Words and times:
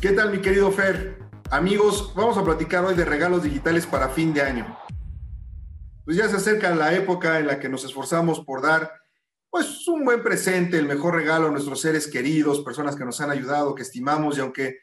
¿Qué 0.00 0.12
tal, 0.12 0.32
mi 0.32 0.40
querido 0.40 0.72
Fer? 0.72 1.18
Amigos, 1.50 2.14
vamos 2.16 2.38
a 2.38 2.42
platicar 2.42 2.82
hoy 2.86 2.94
de 2.94 3.04
regalos 3.04 3.42
digitales 3.42 3.84
para 3.84 4.08
fin 4.08 4.32
de 4.32 4.40
año. 4.40 4.78
Pues 6.06 6.16
ya 6.16 6.26
se 6.26 6.36
acerca 6.36 6.74
la 6.74 6.94
época 6.94 7.38
en 7.38 7.46
la 7.46 7.58
que 7.58 7.68
nos 7.68 7.84
esforzamos 7.84 8.40
por 8.40 8.62
dar 8.62 8.90
pues 9.50 9.86
un 9.88 10.06
buen 10.06 10.22
presente, 10.22 10.78
el 10.78 10.86
mejor 10.86 11.16
regalo 11.16 11.48
a 11.48 11.50
nuestros 11.50 11.82
seres 11.82 12.08
queridos, 12.08 12.62
personas 12.62 12.96
que 12.96 13.04
nos 13.04 13.20
han 13.20 13.30
ayudado, 13.30 13.74
que 13.74 13.82
estimamos 13.82 14.38
y 14.38 14.40
aunque 14.40 14.78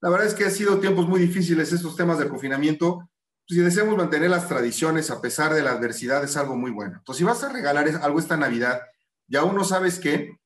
la 0.00 0.10
verdad 0.10 0.26
es 0.26 0.34
que 0.34 0.46
ha 0.46 0.50
sido 0.50 0.80
tiempos 0.80 1.06
muy 1.06 1.20
difíciles 1.20 1.72
estos 1.72 1.94
temas 1.94 2.18
del 2.18 2.28
confinamiento, 2.28 3.08
pues 3.46 3.58
si 3.58 3.60
deseamos 3.60 3.96
mantener 3.96 4.30
las 4.30 4.48
tradiciones 4.48 5.12
a 5.12 5.20
pesar 5.20 5.54
de 5.54 5.62
la 5.62 5.70
adversidad 5.70 6.24
es 6.24 6.36
algo 6.36 6.56
muy 6.56 6.72
bueno. 6.72 6.96
Entonces, 6.98 7.18
si 7.18 7.24
vas 7.24 7.44
a 7.44 7.52
regalar 7.52 7.88
algo 8.02 8.18
esta 8.18 8.36
Navidad 8.36 8.80
y 9.28 9.36
aún 9.36 9.54
no 9.54 9.62
sabes 9.62 10.00
qué, 10.00 10.40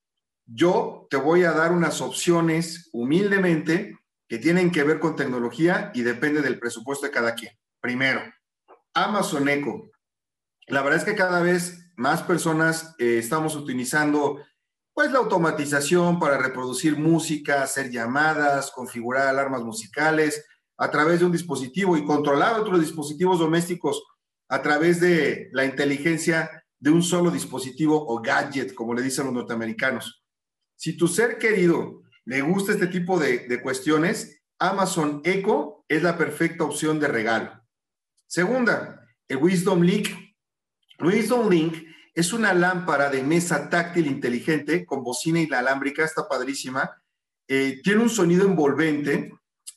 yo 0.44 1.06
te 1.08 1.16
voy 1.16 1.44
a 1.44 1.52
dar 1.52 1.72
unas 1.72 2.02
opciones 2.02 2.90
humildemente 2.92 3.96
que 4.30 4.38
tienen 4.38 4.70
que 4.70 4.84
ver 4.84 5.00
con 5.00 5.16
tecnología 5.16 5.90
y 5.92 6.02
depende 6.02 6.40
del 6.40 6.60
presupuesto 6.60 7.04
de 7.04 7.10
cada 7.10 7.34
quien. 7.34 7.52
Primero, 7.80 8.22
Amazon 8.94 9.48
Echo. 9.48 9.90
La 10.68 10.82
verdad 10.82 11.00
es 11.00 11.04
que 11.04 11.16
cada 11.16 11.42
vez 11.42 11.90
más 11.96 12.22
personas 12.22 12.94
eh, 13.00 13.18
estamos 13.18 13.56
utilizando 13.56 14.40
pues 14.94 15.10
la 15.10 15.18
automatización 15.18 16.20
para 16.20 16.38
reproducir 16.38 16.96
música, 16.96 17.64
hacer 17.64 17.90
llamadas, 17.90 18.70
configurar 18.70 19.26
alarmas 19.26 19.62
musicales 19.62 20.46
a 20.78 20.92
través 20.92 21.18
de 21.18 21.26
un 21.26 21.32
dispositivo 21.32 21.96
y 21.96 22.04
controlar 22.04 22.60
otros 22.60 22.80
dispositivos 22.80 23.40
domésticos 23.40 24.00
a 24.48 24.62
través 24.62 25.00
de 25.00 25.48
la 25.50 25.64
inteligencia 25.64 26.64
de 26.78 26.90
un 26.90 27.02
solo 27.02 27.32
dispositivo 27.32 28.06
o 28.06 28.22
gadget, 28.22 28.74
como 28.74 28.94
le 28.94 29.02
dicen 29.02 29.24
los 29.24 29.34
norteamericanos. 29.34 30.22
Si 30.76 30.96
tu 30.96 31.08
ser 31.08 31.36
querido 31.36 32.02
le 32.30 32.42
gusta 32.42 32.70
este 32.70 32.86
tipo 32.86 33.18
de, 33.18 33.60
cuestiones, 33.60 34.40
Amazon 34.60 35.20
Echo 35.24 35.84
es 35.88 36.00
la 36.04 36.16
perfecta 36.16 36.62
opción 36.62 37.00
de 37.00 37.08
regalo. 37.08 37.60
Segunda, 38.28 39.04
el 39.26 39.38
Wisdom 39.38 39.82
Link. 39.82 40.10
Wisdom 41.00 41.48
Link 41.48 41.84
es 42.14 42.32
una 42.32 42.54
lámpara 42.54 43.10
de 43.10 43.24
mesa 43.24 43.68
táctil 43.68 44.06
inteligente 44.06 44.86
con 44.86 45.02
bocina 45.02 45.40
inalámbrica, 45.40 46.04
está 46.04 46.28
padrísima. 46.28 47.02
Eh, 47.48 47.80
tiene 47.82 48.02
un 48.02 48.10
sonido 48.10 48.46
envolvente, 48.46 49.32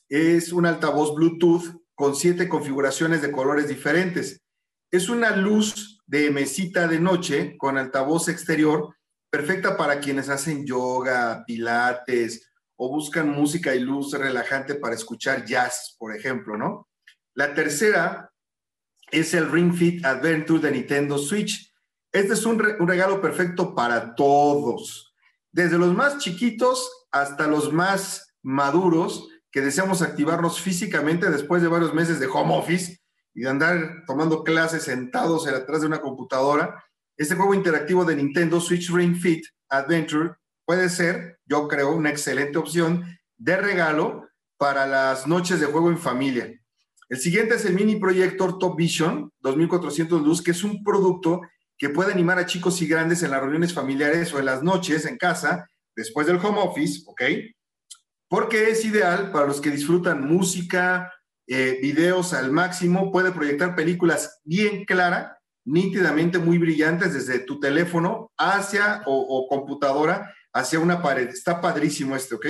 es 0.08 0.52
un 0.52 0.66
altavoz 0.66 1.12
Bluetooth 1.12 1.82
con 1.96 2.14
siete 2.14 2.48
configuraciones 2.48 3.20
de 3.20 3.32
colores 3.32 3.66
diferentes. 3.66 4.44
Es 4.92 5.08
una 5.08 5.34
luz 5.34 6.00
de 6.06 6.30
mesita 6.30 6.86
de 6.86 7.00
noche 7.00 7.56
con 7.58 7.78
altavoz 7.78 8.28
exterior 8.28 8.94
perfecta 9.34 9.76
para 9.76 9.98
quienes 9.98 10.28
hacen 10.28 10.64
yoga, 10.64 11.42
pilates 11.44 12.52
o 12.76 12.88
buscan 12.88 13.28
música 13.30 13.74
y 13.74 13.80
luz 13.80 14.12
relajante 14.12 14.76
para 14.76 14.94
escuchar 14.94 15.44
jazz, 15.44 15.96
por 15.98 16.14
ejemplo, 16.14 16.56
¿no? 16.56 16.88
La 17.34 17.52
tercera 17.52 18.30
es 19.10 19.34
el 19.34 19.50
Ring 19.50 19.74
Fit 19.74 20.04
Adventure 20.04 20.60
de 20.60 20.70
Nintendo 20.70 21.18
Switch. 21.18 21.74
Este 22.12 22.34
es 22.34 22.46
un, 22.46 22.60
regalo 22.60 23.20
perfecto 23.20 23.74
para 23.74 24.14
todos, 24.14 25.12
desde 25.50 25.78
los 25.78 25.92
más 25.92 26.18
chiquitos 26.18 27.08
hasta 27.10 27.48
los 27.48 27.72
más 27.72 28.36
maduros 28.40 29.26
que 29.50 29.62
deseamos 29.62 30.00
activarnos 30.00 30.60
físicamente 30.60 31.28
después 31.28 31.60
de 31.60 31.66
varios 31.66 31.92
meses 31.92 32.20
de 32.20 32.28
home 32.28 32.56
office 32.56 33.00
y 33.34 33.40
de 33.40 33.48
andar 33.48 34.04
tomando 34.06 34.44
clases 34.44 34.84
sentados 34.84 35.48
atrás 35.48 35.80
de 35.80 35.88
una 35.88 36.00
computadora 36.00 36.84
este 37.16 37.34
juego 37.34 37.54
interactivo 37.54 38.04
de 38.04 38.16
Nintendo 38.16 38.60
Switch 38.60 38.90
Ring 38.90 39.16
Fit 39.16 39.44
Adventure 39.68 40.34
puede 40.64 40.88
ser, 40.88 41.38
yo 41.46 41.68
creo, 41.68 41.94
una 41.94 42.10
excelente 42.10 42.58
opción 42.58 43.04
de 43.36 43.56
regalo 43.56 44.28
para 44.56 44.86
las 44.86 45.26
noches 45.26 45.60
de 45.60 45.66
juego 45.66 45.90
en 45.90 45.98
familia. 45.98 46.52
El 47.08 47.18
siguiente 47.18 47.54
es 47.54 47.64
el 47.64 47.74
mini 47.74 47.96
proyector 47.96 48.58
Top 48.58 48.76
Vision 48.76 49.30
2400 49.40 50.22
Luz, 50.22 50.42
que 50.42 50.52
es 50.52 50.64
un 50.64 50.82
producto 50.82 51.42
que 51.76 51.90
puede 51.90 52.12
animar 52.12 52.38
a 52.38 52.46
chicos 52.46 52.80
y 52.82 52.86
grandes 52.86 53.22
en 53.22 53.30
las 53.30 53.40
reuniones 53.40 53.74
familiares 53.74 54.32
o 54.32 54.38
en 54.38 54.46
las 54.46 54.62
noches 54.62 55.04
en 55.04 55.16
casa, 55.16 55.68
después 55.94 56.26
del 56.26 56.36
home 56.36 56.60
office, 56.60 57.02
¿ok? 57.06 57.22
Porque 58.28 58.70
es 58.70 58.84
ideal 58.84 59.30
para 59.32 59.46
los 59.46 59.60
que 59.60 59.70
disfrutan 59.70 60.26
música, 60.26 61.12
eh, 61.46 61.78
videos 61.82 62.32
al 62.32 62.50
máximo, 62.50 63.12
puede 63.12 63.32
proyectar 63.32 63.74
películas 63.74 64.40
bien 64.44 64.84
clara 64.84 65.38
nítidamente 65.64 66.38
muy 66.38 66.58
brillantes 66.58 67.14
desde 67.14 67.38
tu 67.40 67.58
teléfono 67.58 68.32
hacia 68.38 69.02
o, 69.06 69.46
computadora 69.48 70.34
hacia 70.52 70.78
una 70.78 71.02
pared. 71.02 71.28
Está 71.28 71.60
padrísimo 71.60 72.14
este, 72.16 72.34
¿ok? 72.34 72.46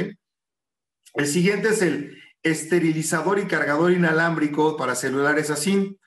El 1.15 1.27
siguiente 1.27 1.69
es 1.69 1.83
el 1.83 2.19
esterilizador 2.43 3.39
y 3.39 3.47
cargador 3.47 3.93
inalámbrico 3.93 4.77
para 4.77 4.95
celulares 4.95 5.51
así. 5.51 5.99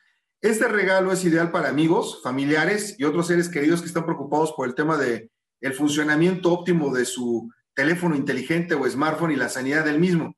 Este 0.41 0.67
regalo 0.67 1.12
es 1.12 1.23
ideal 1.25 1.51
para 1.51 1.69
amigos, 1.69 2.22
familiares 2.22 2.96
y 3.00 3.06
otros 3.06 3.28
seres 3.28 3.50
queridos 3.50 3.81
que 3.81 3.88
están 3.88 4.06
preocupados 4.06 4.53
por 4.53 4.67
el 4.67 4.75
tema 4.75 4.97
de 4.97 5.31
el 5.62 5.73
funcionamiento 5.73 6.51
óptimo 6.51 6.94
de 6.94 7.06
su 7.06 7.50
teléfono 7.73 8.16
inteligente 8.16 8.75
o 8.75 8.88
smartphone 8.88 9.31
y 9.31 9.35
la 9.35 9.50
sanidad 9.50 9.85
del 9.85 10.00
mismo. 10.00 10.35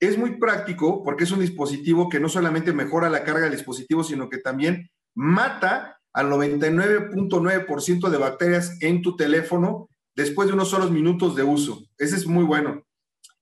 Es 0.00 0.18
muy 0.18 0.38
práctico 0.38 1.02
porque 1.02 1.24
es 1.24 1.30
un 1.30 1.40
dispositivo 1.40 2.08
que 2.08 2.20
no 2.20 2.28
solamente 2.28 2.72
mejora 2.72 3.08
la 3.08 3.24
carga 3.24 3.42
del 3.42 3.52
dispositivo, 3.52 4.04
sino 4.04 4.28
que 4.28 4.38
también 4.38 4.90
mata 5.14 5.97
al 6.12 6.30
99.9% 6.30 8.08
de 8.08 8.18
bacterias 8.18 8.76
en 8.80 9.02
tu 9.02 9.16
teléfono 9.16 9.88
después 10.14 10.48
de 10.48 10.54
unos 10.54 10.70
solos 10.70 10.90
minutos 10.90 11.36
de 11.36 11.44
uso. 11.44 11.84
Ese 11.96 12.16
es 12.16 12.26
muy 12.26 12.44
bueno. 12.44 12.82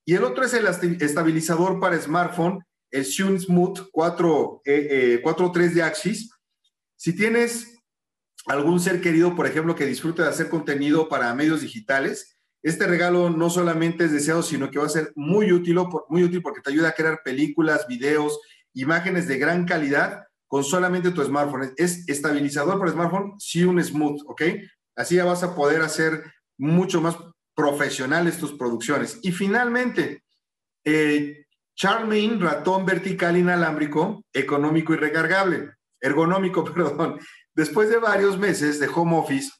Y 0.04 0.14
el 0.14 0.24
otro 0.24 0.44
es 0.44 0.54
el 0.54 0.66
estabilizador 0.66 1.80
para 1.80 2.00
smartphone, 2.00 2.62
el 2.90 3.04
Shun 3.04 3.40
Smooth 3.40 3.90
4, 3.90 4.62
eh, 4.64 5.20
4.3 5.22 5.64
eh, 5.64 5.68
de 5.74 5.82
Axis. 5.82 6.30
Si 6.96 7.14
tienes 7.14 7.76
algún 8.46 8.78
ser 8.78 9.00
querido, 9.00 9.34
por 9.34 9.46
ejemplo, 9.46 9.74
que 9.74 9.86
disfrute 9.86 10.22
de 10.22 10.28
hacer 10.28 10.48
contenido 10.48 11.08
para 11.08 11.34
medios 11.34 11.62
digitales, 11.62 12.36
este 12.62 12.86
regalo 12.86 13.30
no 13.30 13.50
solamente 13.50 14.04
es 14.04 14.12
deseado, 14.12 14.42
sino 14.42 14.70
que 14.70 14.78
va 14.78 14.86
a 14.86 14.90
ser 14.90 15.12
muy 15.14 15.52
útil, 15.52 15.78
muy 16.08 16.24
útil 16.24 16.42
porque 16.42 16.60
te 16.60 16.70
ayuda 16.70 16.90
a 16.90 16.94
crear 16.94 17.22
películas, 17.24 17.86
videos, 17.88 18.40
imágenes 18.74 19.26
de 19.28 19.38
gran 19.38 19.66
calidad 19.66 20.24
solamente 20.62 21.10
tu 21.10 21.22
smartphone. 21.22 21.72
Es 21.76 22.08
estabilizador 22.08 22.78
para 22.78 22.92
smartphone, 22.92 23.34
sí 23.38 23.64
un 23.64 23.82
smooth, 23.82 24.22
¿ok? 24.26 24.42
Así 24.96 25.16
ya 25.16 25.24
vas 25.24 25.42
a 25.42 25.54
poder 25.54 25.82
hacer 25.82 26.24
mucho 26.58 27.00
más 27.00 27.16
profesionales 27.54 28.38
tus 28.38 28.52
producciones. 28.52 29.18
Y 29.22 29.32
finalmente, 29.32 30.22
eh, 30.84 31.46
Charmaine, 31.76 32.40
ratón 32.40 32.86
vertical 32.86 33.36
inalámbrico, 33.36 34.24
económico 34.32 34.94
y 34.94 34.96
recargable, 34.96 35.74
ergonómico, 36.00 36.64
perdón. 36.72 37.20
Después 37.54 37.90
de 37.90 37.98
varios 37.98 38.38
meses 38.38 38.80
de 38.80 38.88
home 38.88 39.16
office, 39.16 39.50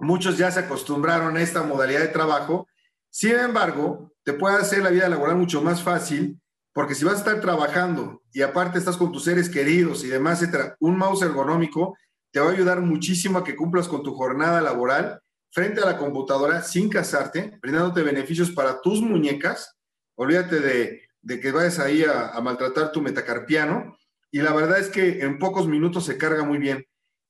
muchos 0.00 0.36
ya 0.36 0.50
se 0.50 0.60
acostumbraron 0.60 1.36
a 1.36 1.42
esta 1.42 1.62
modalidad 1.62 2.00
de 2.00 2.08
trabajo. 2.08 2.66
Sin 3.10 3.36
embargo, 3.36 4.12
te 4.24 4.32
puede 4.32 4.56
hacer 4.56 4.82
la 4.82 4.90
vida 4.90 5.08
laboral 5.08 5.36
mucho 5.36 5.62
más 5.62 5.82
fácil 5.82 6.40
porque 6.72 6.94
si 6.94 7.04
vas 7.04 7.14
a 7.14 7.18
estar 7.18 7.40
trabajando 7.40 8.22
y 8.32 8.42
aparte 8.42 8.78
estás 8.78 8.96
con 8.96 9.12
tus 9.12 9.24
seres 9.24 9.48
queridos 9.48 10.04
y 10.04 10.08
demás, 10.08 10.40
etcétera, 10.40 10.76
un 10.80 10.96
mouse 10.96 11.22
ergonómico 11.22 11.96
te 12.30 12.40
va 12.40 12.48
a 12.48 12.52
ayudar 12.52 12.80
muchísimo 12.80 13.38
a 13.38 13.44
que 13.44 13.54
cumplas 13.54 13.88
con 13.88 14.02
tu 14.02 14.14
jornada 14.14 14.62
laboral 14.62 15.20
frente 15.50 15.82
a 15.82 15.84
la 15.84 15.98
computadora 15.98 16.62
sin 16.62 16.88
casarte, 16.88 17.58
brindándote 17.60 18.02
beneficios 18.02 18.50
para 18.52 18.80
tus 18.80 19.02
muñecas. 19.02 19.76
Olvídate 20.14 20.60
de, 20.60 21.40
que 21.40 21.52
vayas 21.52 21.78
ahí 21.78 22.04
a, 22.04 22.28
a 22.28 22.40
maltratar 22.40 22.90
tu 22.90 23.02
metacarpiano. 23.02 23.94
Y 24.30 24.40
la 24.40 24.54
verdad 24.54 24.78
es 24.78 24.88
que 24.88 25.20
en 25.20 25.38
pocos 25.38 25.68
minutos 25.68 26.06
se 26.06 26.16
carga 26.16 26.42
muy 26.42 26.56
bien. 26.56 26.86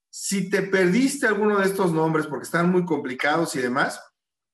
Si 0.09 0.49
te 0.51 0.63
perdiste 0.63 1.27
alguno 1.27 1.59
de 1.59 1.67
estos 1.67 1.93
nombres 1.93 2.29
porque 2.29 2.45
están 2.45 2.71
muy 2.71 2.85
complicados 2.85 3.57
y 3.57 3.61
demás, 3.61 4.01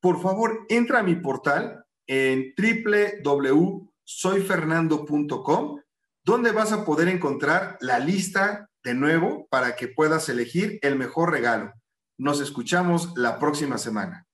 por 0.00 0.22
favor, 0.22 0.64
entra 0.70 1.00
a 1.00 1.02
mi 1.02 1.16
portal 1.16 1.84
en 2.06 2.54
www 2.56 3.88
soyfernando.com, 4.08 5.80
donde 6.24 6.52
vas 6.52 6.72
a 6.72 6.86
poder 6.86 7.08
encontrar 7.08 7.76
la 7.80 7.98
lista 7.98 8.70
de 8.82 8.94
nuevo 8.94 9.46
para 9.50 9.76
que 9.76 9.88
puedas 9.88 10.30
elegir 10.30 10.78
el 10.80 10.96
mejor 10.96 11.30
regalo. 11.30 11.74
Nos 12.16 12.40
escuchamos 12.40 13.12
la 13.16 13.38
próxima 13.38 13.76
semana. 13.76 14.27